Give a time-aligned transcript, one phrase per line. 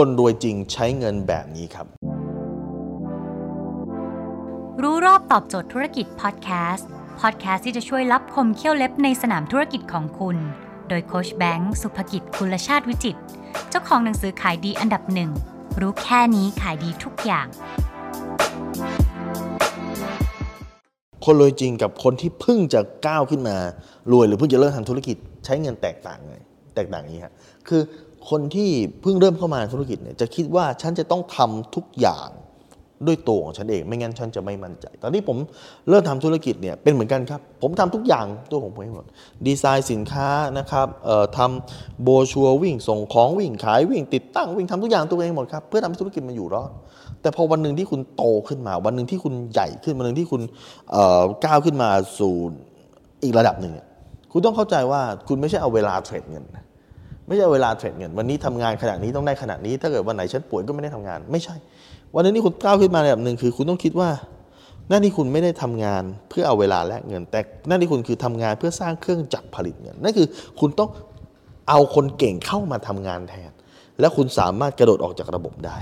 [0.00, 1.86] คนรวยจริงใช้เงินแบบนี้ครับ
[4.82, 6.88] รู้รอบตอบโจทย์ธุรกิจพอดแคสต์
[7.20, 10.36] พอดแคสต์ที่จะช่วยรับคมเขี้ยวเล็บในสนามธุรกิจของคุณ
[10.88, 13.16] โดยโคชแบงค์สุภกิจคุณชาติวิจิต
[13.70, 15.30] เจ้าของหนังสือขายดีอันดับหนึ่ง
[15.80, 17.46] รู้แค่นี้ขายดีทุกอย่าง
[21.24, 23.56] คนรวยจริงกับคนที่เพิ่งจะก้าวขึ้นมา
[24.12, 26.36] รวยหรือเพิ่งจะเริ่มทำธุรกิจใช้เงินแตกต่างไง
[26.74, 27.34] แตกต่างอย่างนี้ครับ
[27.68, 27.82] คือ
[28.30, 28.70] คนที่
[29.02, 32.28] เพิ่งเริ่มเข้ามาในธุรกิจเนี่ยจะคิดว่าฉันจะต้องทำทุกอย่าง
[33.06, 35.36] ด้วยตัวของฉันเอง ไม่งั้นฉันจะไม่มั่นใจ ตอนที่ผม
[35.88, 39.06] เริ่มทำธุรกิจเนี่ยเป็นเหมือนกันครับ ผมทำทุกอย่างตัวของผมเองหมด
[39.46, 40.28] ดีไซน์สินค้า
[40.58, 46.70] นะครับเอ่อทำโบชัววิ่งส่งของวิ่งขายวิ่งติดตั้งวิ่งทำทุกอย่างตัวเองหมดครับเพื่อทำให้ธุรกิจมันอยู่รอด
[47.20, 50.42] แต่พอวันหนึ่งที่คุณโตขึ้นมา วันหนึ่งที่คุณใหญ่ขึ้นวันหนึ่งที่คุณ
[50.92, 52.34] เอ่อก้าวขึ้นมาสู่
[53.22, 53.86] อีกระดับหนึ่งเนี่ย
[54.36, 56.44] คุณต้องเข้าใจว่าคุณไม่ใช่เอาเวลาเทรดเงิน
[57.26, 61.54] ไม่ใช่เอาเวลาเทรดเงิน วันนี้ทำงานขนาดนี้ต้องได้ขนาดนี้ ถ้าเกิดวันไหนฉันป่วยก็ไม่ได้ทำงาน ไม่ใช่
[62.14, 64.10] วันนี้คุณก้าวขึ้นมาในระดับหนึ่งคือ คุณต้องคิดว่า
[64.88, 70.26] หน้าที่คุณไม่ได้ทำงานเพื่อเอาเวลาและเงิน แต่หน้าที่คุณคือทำงานเพื่อสร้างเครื่องจักรผลิตเงินนั่นคือ
[70.60, 70.88] คุณต้อง
[71.68, 73.50] เอาคนเก่งเข้ามาทำงานแทน
[74.00, 75.78] แล้วคุณสามารถกระโดดออกจากระบบได้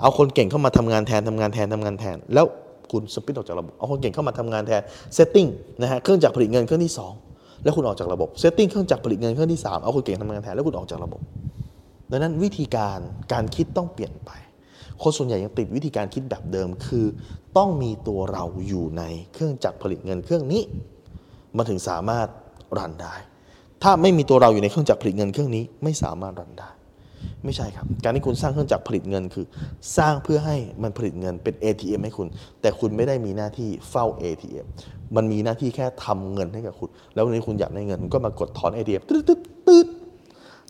[0.00, 2.46] เอาคนเก่งเข้ามาทำงานแทนทำงานแทนทำงานแทน แล้ว
[2.92, 4.82] คุณ split ออกจากระบบ เอาคนเก่งเข้ามาทำงานแทน
[5.14, 5.46] setting
[5.82, 7.12] นะฮะ เครื่องจักรผลิตเงินเครื่องที่สอง
[7.62, 11.20] แล้วคุณออกจากระบบ setting เครื่องจักรผลิตเงินเครื่องที่สามเอาคนเก่งทำงานแทนแล้วคุณออกจากระบบ
[12.10, 12.98] ดังนั้นวิธีการ
[13.32, 14.30] การคิดต้องเปลี่ยนไป
[15.02, 17.06] คนส่วนใหญ่ยังติดวิธีการคิดแบบเดิมคือ
[17.56, 19.02] ต้องมีตัวเราอยู่ใน
[19.32, 20.62] เครื่องจักรผลิตเงินเครื่องนี้
[21.56, 22.26] มันถึงสามารถ
[22.78, 23.14] รันได้
[23.82, 26.70] ถ้าไม่มีตัวเราอยู่ในเครื่องจักรผลิตเงินเครื่องนี้ไม่สามารถ run ได้
[27.44, 29.46] ไม่ใช่ครับ การที่คุณสร้างเครื่องจักรผลิตเงินคือ
[29.98, 32.28] สร้างเพื่อให้มันผลิตเงินเป็น ATM ให้คุณ
[32.60, 34.66] แต่คุณไม่ได้มีหน้าที่เฝ้า ATM
[35.16, 39.86] มันมีหน้าที่แค่ทำเงินให้กับคุณ แล้ววันนี้คุณอยากได้เงินก็มากดถอน ATM ตืดตืดตืด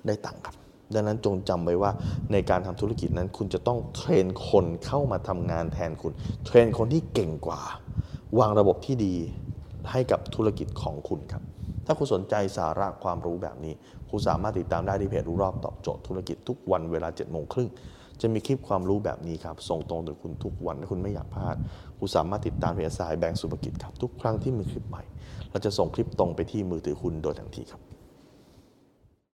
[0.07, 0.55] ได้ตังค์ครับ
[0.95, 1.91] ดังนั้นจงจำไว้ว่า
[2.33, 6.13] ในการทำธุรกิจนั้น คุณจะต้องเทรนคนเข้ามาทำงานแทนคุณ
[6.47, 7.61] เทรนคนที่เก่งกว่า
[8.39, 9.15] วางระบบที่ดี
[9.91, 11.43] ให้กับธุรกิจของคุณครับ
[11.87, 13.75] ถ้าคุณสนใจสาระความรู้แบบนี้
[14.11, 17.69] คุณสามารถติดตามได้ที่เพจรู้รอบตอบโจทย์ธุรกิจทุกวันเวลา7จ็ดโมงครึ่ง
[18.23, 21.57] จะมีคลิปความรู้แบบนี้ครับ ส่งตรงถึงคุณทุกวันถ้าคุณไม่อยากพลาด
[21.99, 25.03] คุณสามารถติดตามเพจสายแบงก์สุภกิจครับ ทุกครั้งที่มีคลิปใหม่
[25.51, 27.81] เราจะส่งคลิปตรงไปที่มือถือคุณโดยทันทีครับ